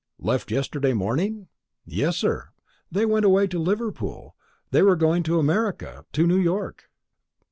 [0.17, 1.47] "Left yesterday morning?"
[1.85, 2.49] "Yes, sir.
[2.91, 4.35] They went away to Liverpool;
[4.71, 6.89] they are going to America to New York."